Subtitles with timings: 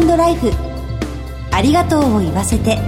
[0.00, 0.50] トライフ。
[1.52, 2.78] ありがとうを言わせて。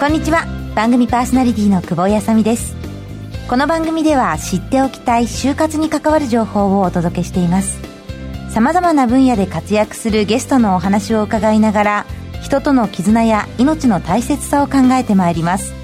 [0.00, 0.46] こんにちは。
[0.74, 2.76] 番組パーソナリティの久保井さみです。
[3.48, 7.80] この番組では知っておきたい就活に関わる情報をお届けしています。
[8.50, 12.06] さまざまな分野で活躍するゲストのお話を伺いながら
[12.42, 15.74] 人との絆や命の大切さを考えてまいります。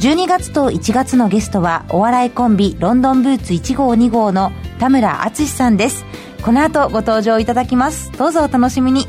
[0.00, 6.04] 12月と1月のゲストはお笑いコンビロンドンブーツ1号2号の田村淳さんです。
[6.42, 8.12] この後ご登場いただきます。
[8.12, 9.06] どうぞお楽しみに。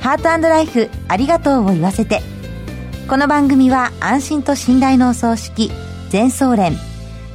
[0.00, 2.22] ハートライフありがとうを言わせて。
[3.08, 5.70] この番組は安心と信頼のお葬式
[6.08, 6.76] 全総連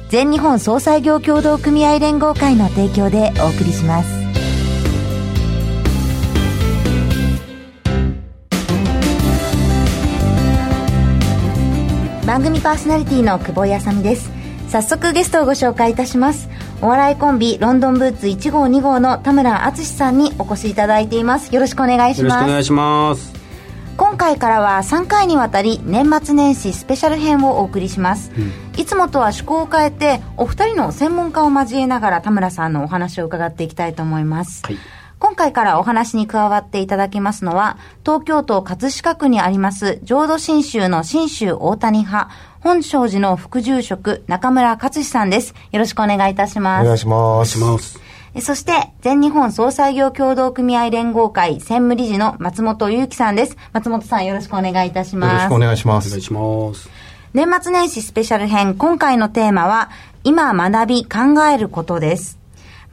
[0.08, 4.18] 全日本総裁業協同組合連合会の提供でお送りします。
[12.26, 14.30] 番組パーソナリティの久保井あさみです。
[14.68, 16.48] 早速ゲストをご紹介いたします。
[16.80, 21.52] お笑いコンビロンドンブーツ1号2号の田村淳さんにお越しいただいています。
[21.52, 22.34] よろしくお願いします。
[22.34, 23.38] よろしくお願いします。
[23.96, 34.76] 今回からは3回にわたり年末年始スペシャル編をお送りします、うん、いつもとは趣向を変えてお二人の専門家を交えながら田村さんのお話を伺っていきたいと思います、はい
[35.18, 42.30] 今回からお話に加わっていただきますのは、東京都葛飾区にあります浄土真宗の真宗大谷派、
[42.60, 45.54] 本正寺の副住職、中村勝さんです。
[45.72, 46.82] よろしくお願いいたします。
[46.82, 47.22] お願いします。
[47.22, 48.00] お願いします。
[48.40, 53.56] そして、全日本総裁業協同組合連合会専務理事の松本祐樹さんです。
[53.72, 55.32] 松本さんよろしくお願いいたします。
[55.32, 56.08] よろしくお願いします。
[56.08, 56.88] お願いします。
[57.34, 59.90] 年末年始スペシャル編、今回のテーマは、
[60.24, 62.37] 今学び考えることです。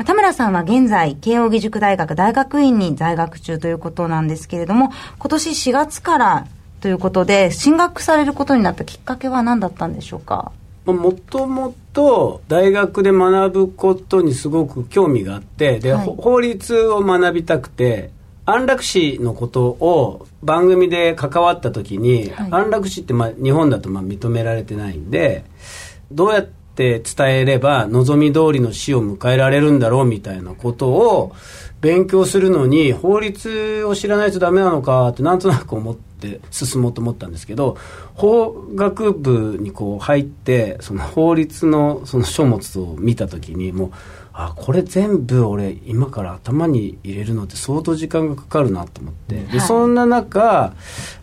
[0.03, 6.47] 田村さんは現在、慶應義塾大学大学院に在学中ということなんですけれども、今年4月から
[6.81, 10.51] ということで、進学されることになったきっかけは何だったんでしょうか？
[10.85, 18.11] もともと大学で学ぶことにすごく興味があってで、はい、法律を学びたくて
[18.45, 25.43] 安楽死のことを番組で関わった時に、はい、安楽死ってまあ日本だとまあ認められてないんで
[26.11, 31.35] どうやって伝えれば望み通りの死を迎えられるんだろうみたいなことを
[31.81, 37.77] 勉強するのに法律を知らないとダメなのかってなんとなく思って進もうと思ったんですけど
[38.15, 43.91] 法学部にこう入ってその法律のその書物を見た時にもう
[44.33, 50.73] あこれ全部俺今から頭に入れるのって相当時間がかかるなと思って、でそんな中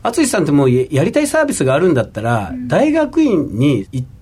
[0.03, 4.22] 淳さんってもうやりたいサービスがあるんだったら、大学院に行って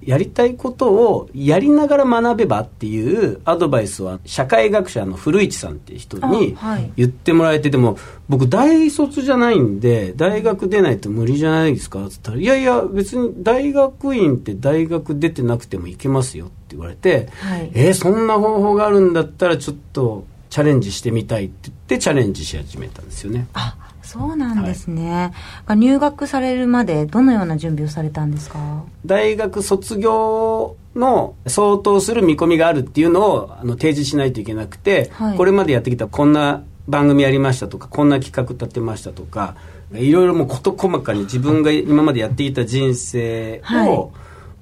[0.00, 6.56] やりたいことをやりながら学べばっていうアドバイスは社会学者の古市さんっていう人に
[6.96, 7.98] 言ってもらえて、でも
[8.28, 12.06] 僕大卒じゃないんで大学出ないと無理じゃないですか？
[12.06, 23.46] っつったらいやいや別に大学院って大学出てなくてもいけますよって言われて、はい、えー、そんな方法があるんだったらちょっとチャレンジしてみたいって言ってチャレンジし始めたんですよね。
[23.54, 23.76] あ
[24.08, 25.32] そうなんですね、
[25.66, 28.82] はい、入学されるまでどのような準備をされたんですか？
[29.04, 39.56] 大学卒業の相当する見込みがあるっていうのをあの提示しないといけなくて、はい、これまでやってきたこんな番組やりましたとかこんな企画立てましたとか
[39.92, 44.12] いろいろもう事細かに自分が今までやってきた人生を、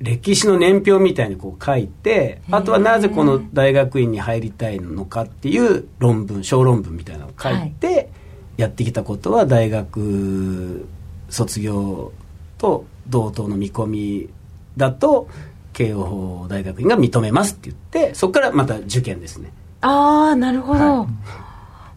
[0.01, 8.09] 歴史の年表みたいにこう書いてあとはなぜこの大学院に入りたいのかっていう論文小論文みたいなのを書いて、はい
[8.57, 10.87] やってきたことは大学
[11.29, 12.13] 卒業
[12.59, 14.29] と同等の見込み
[14.77, 15.29] だと
[15.73, 19.53] 慶応大学院が認めますって言ってそこからまた受験ですね。
[19.83, 21.09] ああなるほど、はい、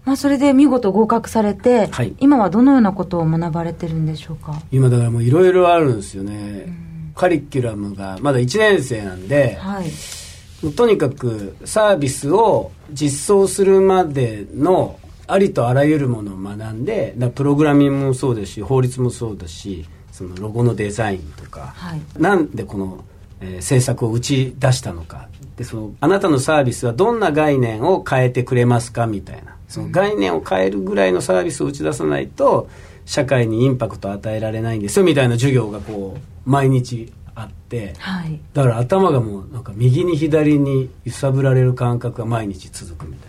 [0.03, 4.61] まあ、それで見事合格されて、はい、今はどのようなことを学ばれてるんでしょうか？
[4.71, 6.73] 今だからもういろいろあるんですよね、
[7.15, 14.98] カリキュラムがまだ1年生なんで、はい、とにかくサービスを実装するまでの
[15.31, 23.05] ありとあらゆるものを学んでプログラミングもそうですし法律もそうだしそのロゴのデザインとか、はい、なんでこの、
[23.39, 25.29] えー、制作を打ち出したのか。
[25.55, 29.55] でそのあなたのサービスはどんな概念を変えてくれますかみたいな。
[29.67, 32.69] その概念を変えるぐらいのサービスを打ち出さないと
[33.05, 43.28] 社会にインパクトを与えられないんですよみたいな授業がこう毎日あって、はい、だから頭がもうなんか右に左に揺さぶられる感覚が毎日続くみたい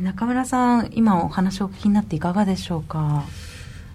[0.00, 3.24] 中村さん今お話をお聞きになっていかがでしょうか？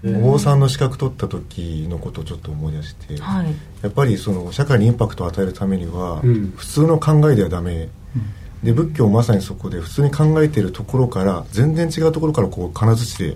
[0.06, 6.22] お坊さんの資格取った時のことをちょっと思い出して、はい、やっぱりその社会にインパクトを与えるためには、
[6.56, 13.36] 普通の考えではダメ、うん、で仏教まさにそこで普通に考えているところから全然違うところからこう金槌で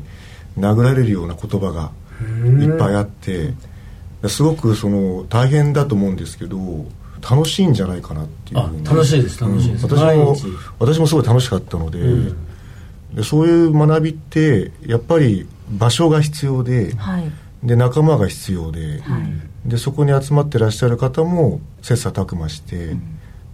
[0.58, 1.92] 殴られるような言葉が
[2.62, 3.54] いっぱいあって
[4.30, 6.58] すごくその大変だと思うんですけど
[7.22, 10.36] 楽しいんじゃないかなっていう楽しいです楽しいです、私も
[10.80, 12.38] 私もすごい楽しかったのでうん、
[13.14, 17.32] でそういう学びってやっぱり場所が必要ではい、
[17.64, 23.02] で仲間が必要ではい、でそこに集まってらっしゃる方も切磋琢磨して、うん、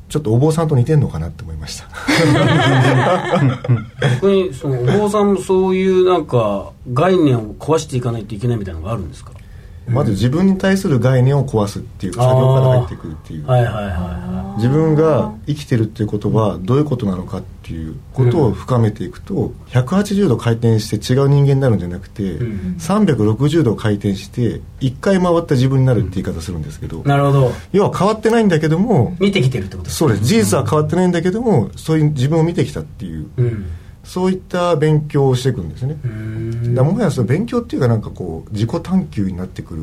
[0.09, 1.87] ちょっとお坊さんと似てんのかなって思いました。
[4.01, 9.31] 逆にそのお坊さんもそういうなんか概念を壊していかないといけないみたいなのがあるんですか？
[9.89, 27.51] まず自分に対する概念を壊すっていう作業から入ってくるっていう、はいはいはい、自分が生きてるっていうことはどういうことなのかっていうことを深めていくと180度回転して違う人間になるんじゃなくて、うん、360度回転して1回回った自分になるって言い方するんですけど、なるほど。
[27.71, 30.23] 要は変わってないんだけども見てきてるってことですそうです。
[30.23, 33.65] 事実は変わってないんだけどもそういう自分を見てきたっていう、うん
[34.03, 35.97] そういった勉強をしていくんですね。
[36.73, 39.81] だもはやその勉強っていうかなんかこう自己探求になってくる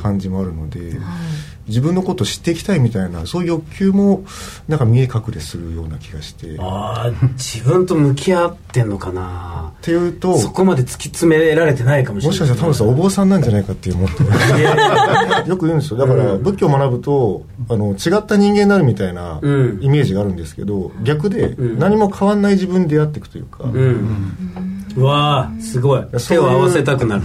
[0.00, 4.24] 感じもあるので、うんはい、自分のことを知っていきたいみたいなそういう欲求も
[4.68, 6.56] なんか見え隠れするような気がして。
[6.58, 9.72] ああ自分と向き合ってんのかな。
[9.78, 12.40] っていうとそこまで突き詰められてないかもしれない。
[12.40, 14.22] もしかしたら多分さお坊さんなんじゃないかって思って。
[15.48, 15.98] よく言うんですよ。
[15.98, 19.44] だから仏教を学ぶとあの違った人間になるみたいなイ
[19.88, 26.04] メージがあるんですけど、逆で何も変わんない自分に出会っていくというか、うんうんわあすごい。
[26.26, 27.22] 手を合わせたくなる。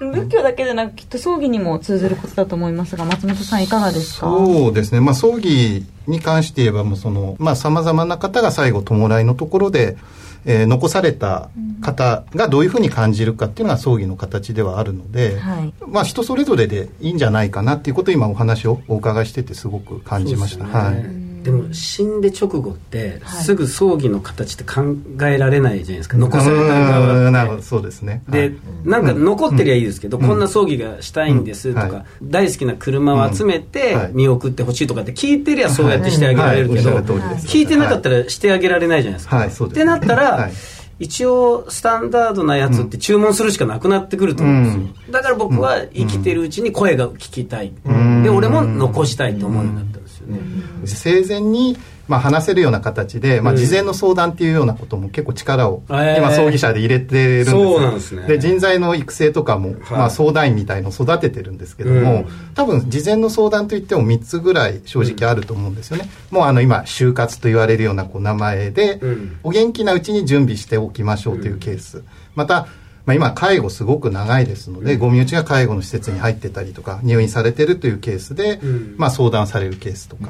[0.12, 4.26] 仏教だけでなくきっと葬儀にも通ずることだと思いますが松本さんいかがですか？
[4.26, 9.96] そうですね、まあ、葬儀に関して言えばもうそのさまざ、まな方が最後弔いのところで
[10.44, 20.64] えー、残された方がどういうふうに感じるかっていうのが葬儀の形ではあるので、はい、まあ人それぞれでいいんじゃないかなっていうことを今お話をお伺いしててすごく感じました。
[20.64, 27.62] ね、はいでも死んで直後ってすぐ葬儀の形って考えられないじゃないですか、残された側なるほど。
[27.62, 28.22] そうですね。
[28.28, 28.54] で、はい、
[28.84, 31.92] なんか残ってりゃいいですけど、うん、こんな葬儀がしたいんですとか、うん。
[31.92, 40.50] はい、大好きな車を集めて見送ってほしいとかって聞いてりゃそうやってしてあげられるけど、聞いてなかったらしてあげられないじゃないですか、はい、ってなったら、
[40.98, 50.40] 一応スタンダードなやつって注文するしかなくなってくると思うんですよ、うん、だから僕は生きてるうちに声が聞きたい、うん、で俺も残したいと思うようになったよね、
[50.84, 51.76] 生前に
[52.08, 58.26] まあ、話せるような形で、まあ、事前の相談っていうようなことも結構力を、今葬儀社で入れてるんですそうなんですね。
[58.26, 69.00] で人材の育成とかも、まあ、相談員みたいのを育ててるんですけども、多分事前の相談といっても3つぐらい正直あると思うんですよね、もうあの今就活と言われるようなこう名前で、
[69.42, 72.02] お元気なうちに準備しておきましょうというケース、
[72.34, 72.66] また
[73.04, 78.60] まあ、今介護すごく長いですので、ご身内が介護の施設に入ってたりとか入院されてるというケースで、
[78.96, 80.28] まあ、相談されるケースとか、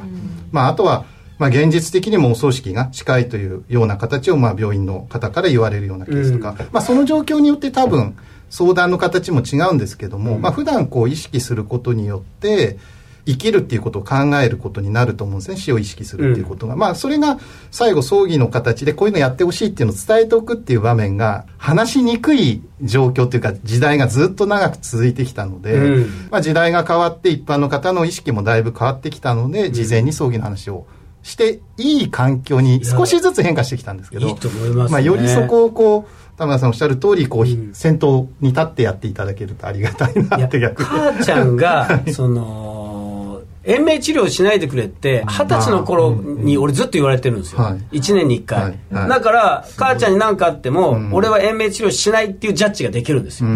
[0.50, 1.04] まあ、あとは
[1.38, 8.16] まあ、現実的にもお葬式が近いというような形をまあ病院の方から言われるようなケースとか、まあ、その状況によって多分
[8.48, 12.78] 相談の形も違うんですけども、まあ普段こう意識することによって
[13.24, 15.56] 生きるっていうことを考えることになると思うんですね。
[15.56, 17.38] 死を意識するっていうことが、うん、まあそれが
[17.70, 30.86] 最後葬儀の形でこういうのやってほしいっていうのを伝えておくっていう場面が話しにくい状況というか時代がずっと長く続いてきたので、うん、まあ時代が変わって一般の方の意識もだいぶ変わってきたので事前に葬儀の話を、
[31.22, 34.34] していい環境に少しずつ変化してきたんですけど、いい
[34.74, 40.88] ままあ、よりそこをこう田村さんおっしゃる通りこう、うん、先頭に立ってやっていただけるとありがたいなって逆に。
[40.88, 42.91] 母ちゃんが その
[43.64, 48.78] 延命治療しないでくれって二十歳の頃に俺ずっと言われてるんですよ、はい、1年に1回、はい。
[48.92, 53.48] はい、だから母ちゃんに何かあっても、俺は延命治療しないっていうジャッジができるんですよ、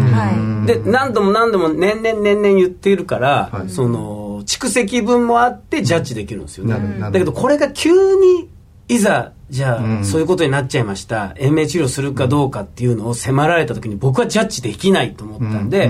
[0.65, 8.49] で何度も何度も年々年々言っているから、その蓄積分もあってジャッジできるんですよね、だけどこれが急に
[8.87, 11.33] いざじゃあ、そういうことになっちゃいました。
[11.37, 15.89] 延命治療するかどうかっていうのを迫られた時に僕はジャッジできないと思ったんで、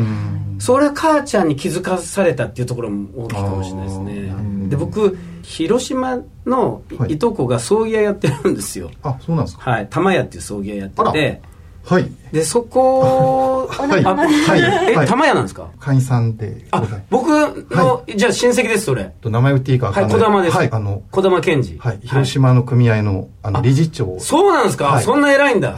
[0.59, 4.67] それは母ちゃんに気づかされたっていうところも大きいかもしれないですね。
[4.69, 7.17] で僕広島のい。
[7.17, 9.71] とこが葬儀屋やってるんですよ、あそうなんですか。
[9.71, 9.87] はい。
[9.89, 11.41] 玉屋っていう葬儀屋やってて
[11.87, 12.11] はい。
[12.33, 14.03] で、そこ、はい。
[14.03, 14.91] はい。
[15.03, 15.69] え、玉屋なんですか？
[15.79, 16.65] 会員さんで。
[16.71, 19.13] あ、僕の、じゃあ親戚です、それ。
[19.23, 20.57] 名前言っていいかはい、小玉です。
[20.57, 20.69] はい。
[20.71, 21.77] あの、小玉健二。
[21.79, 21.99] はい。
[22.03, 24.17] 広島の組合の、あの、理事長。
[24.19, 24.99] そうなんですか？
[24.99, 25.77] そんな偉いんだ。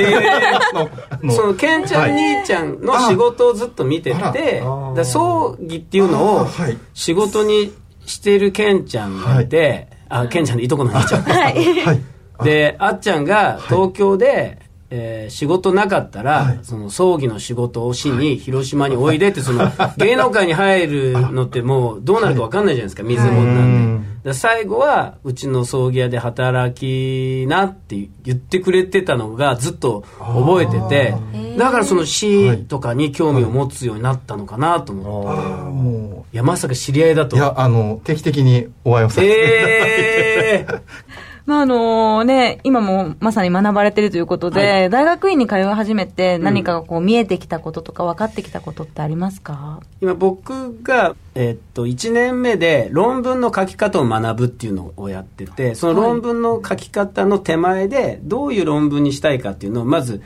[0.00, 1.30] え。
[1.30, 4.62] そ の、ケン ちゃん兄ちゃんの仕事をずっと見てて、
[5.04, 6.46] 葬儀っていうのを、
[6.94, 7.70] 仕事に
[8.06, 11.22] してるケンちゃんがいて、あ、ケンちゃんのいとこの兄ちゃん。
[11.22, 12.00] はい。
[12.44, 14.58] で、あっちゃんが東京で、
[14.90, 24.34] えー、仕事なかったら、はい、その葬儀の仕事をしに広島においでって、その芸能界に入るのってもうどうなるか分かんないじゃないですか、水もんなんで。
[24.34, 31.14] 最後はうちの葬儀屋で働きなって言ってくれてたのがずっと覚えてて
[31.56, 37.36] だからその死とかに興味を持つようになったのかなと思って、はい、いやまさか知り合いだと。
[37.36, 41.09] いやあの定期的にお会いをさせていただいて、えー
[41.50, 49.80] まああのね、今もまさに学ばれてるということで、はい、大学院に通い始めて何かこう見えてきたこととか分かってきたことってありますか？
[50.00, 60.22] 今僕が、えー、っと1年目で論文の書き方を学ぶっていうのをやっててその論文の書き方の手前でどういう論文にしたいかっていうのをまず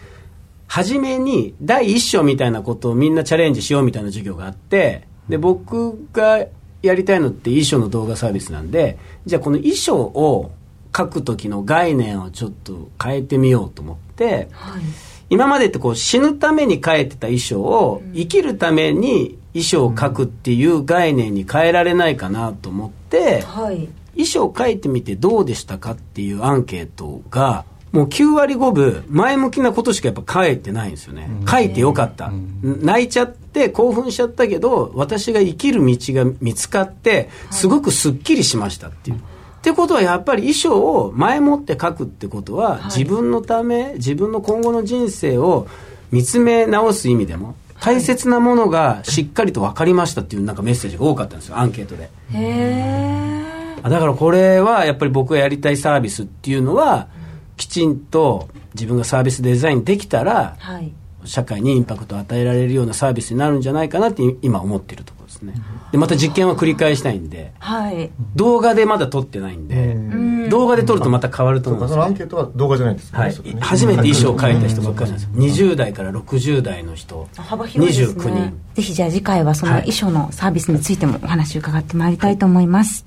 [0.67, 6.45] 初めに第一章みたいなことをみんなチャレンジしようみたいな授業があってで僕が
[6.83, 10.53] やりたいのって衣装の動画サービスなんでじゃあこの衣装を
[10.97, 14.83] 書く時の概念をちょっと変えてみようと思って、はい、
[15.31, 39.21] 今までってこう死ぬために書いてた衣装を生きるために衣装を書くっていう概念に変えられないかなと思って、はい、衣装を書いてみてどうでしたかっていうアンケートがもう9割5分前向きなことしかやっぱ書いてないんですよね、書いてよかった、泣いちゃって興奮しちゃったけど私が生きる道が見つかってすごくすっきりしましたっていう。
[39.65, 45.67] ってことはやっぱり衣装を前もって書くってことは、自分のため自分の今後の人生を
[46.11, 52.05] 見つめ直す意味でも大切なものがしっかりと分かりましたっていうなんかメッセージが多かったんですよアンケートで。
[52.05, 57.09] へえだからこれはやっぱり僕がやりたいサービスっていうのは
[57.57, 60.93] きちんと自分がサービスデザインできたら、はい、
[61.25, 65.55] 社会にインパクトを与えられるようなサービスになるんじゃないかなって今思っているとですね。
[65.93, 75.69] でまた実験は繰り返したいんで、はい、動画でまだ撮ってないんで、動画で撮るとまた変わると思うんですよ、そのアンケートは動画じゃないんですか、はい、初めて衣装を描いた人ばっかりなんですよ。
[75.71, 77.29] 20代から60代の人。
[77.37, 78.23] 幅広いですね。
[78.23, 78.61] 29人。
[78.75, 83.07] ぜひじゃあ次回はその衣装のサービスについてもお話を伺ってまいりたいと思います、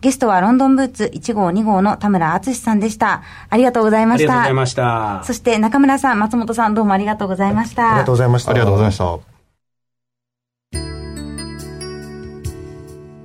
[0.00, 3.22] ゲストはロンドンブーツ1号2号の田村敦さんでした。
[3.50, 4.24] ありがとうございました。
[4.24, 5.22] ありがとうございました。
[5.24, 7.90] そして中村さん、松本さんどうもありがとうございました。
[7.90, 8.50] ありがとうございました。
[8.50, 9.33] ありがとうございました。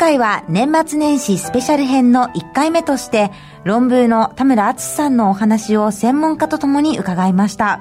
[0.00, 3.30] 回は年末年始スペシャル編の1回目として、
[3.64, 7.80] 論文の田村敦さんのお話を専門家と共に伺いました。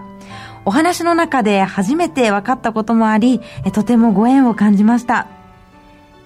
[0.65, 3.39] お話の中で初めて分かったこともあり、
[3.73, 5.27] とてもご縁を感じました。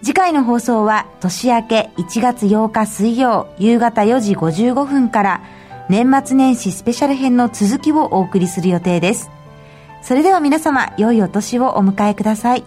[0.02, 5.42] 次回の放送は年明け1月8日水曜夕方4時55分から
[5.90, 9.30] 年末年始スペシャル編の続きをお送りする予定です。
[10.02, 12.64] それでは皆様、良いお年をお迎えください。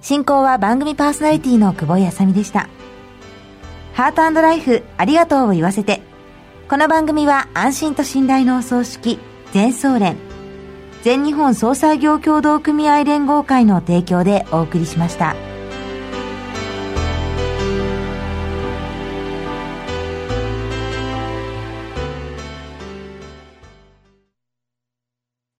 [0.00, 2.68] 進行は番組パーソナリティの久保井あさみでした。
[3.94, 6.02] ハートライフありがとうを言わせて。
[6.68, 9.18] この番組は安心と信頼のお葬式、
[9.52, 10.16] 全総連、
[11.02, 15.34] 全日本総裁業協同組合連合会の提供でお送りしました。